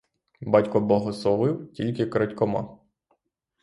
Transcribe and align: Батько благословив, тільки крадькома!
Батько 0.41 0.79
благословив, 0.81 1.71
тільки 1.73 2.05
крадькома! 2.05 2.77